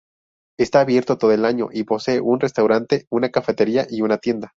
Está 0.57 0.79
abierto 0.81 1.19
todo 1.19 1.31
el 1.31 1.45
año 1.45 1.69
y 1.71 1.83
posee 1.83 2.21
un 2.21 2.39
restaurante, 2.39 3.05
una 3.11 3.29
cafetería 3.29 3.85
y 3.87 4.01
una 4.01 4.17
tienda. 4.17 4.49